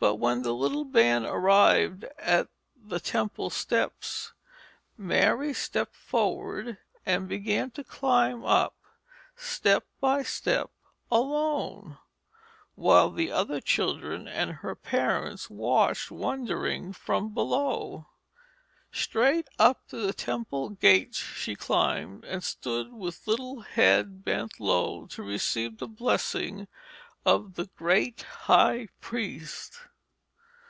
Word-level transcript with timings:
But 0.00 0.16
when 0.16 0.42
the 0.42 0.52
little 0.52 0.84
band 0.84 1.24
arrived 1.24 2.04
at 2.18 2.48
the 2.74 2.98
temple 2.98 3.48
steps, 3.48 4.32
Mary 4.98 5.54
stepped 5.54 5.94
forward 5.94 6.78
and 7.06 7.28
began 7.28 7.70
to 7.70 7.84
climb 7.84 8.44
up, 8.44 8.74
step 9.36 9.84
by 10.00 10.24
step, 10.24 10.72
alone, 11.12 11.96
while 12.74 13.08
the 13.08 13.30
other 13.30 13.60
children 13.60 14.26
and 14.26 14.50
her 14.50 14.74
parents 14.74 15.48
watched 15.48 16.10
wondering 16.10 16.92
from 16.92 17.32
below. 17.32 18.08
Straight 18.90 19.46
up 19.60 19.86
to 19.90 19.98
the 19.98 20.12
temple 20.12 20.70
gates 20.70 21.18
she 21.18 21.54
climbed, 21.54 22.24
and 22.24 22.42
stood 22.42 22.92
with 22.92 23.28
little 23.28 23.60
head 23.60 24.24
bent 24.24 24.58
low 24.58 25.06
to 25.06 25.22
receive 25.22 25.78
the 25.78 25.86
blessing 25.86 26.66
of 27.26 27.54
the 27.54 27.66
great 27.76 28.20
high 28.22 28.86
priest. 29.00 29.76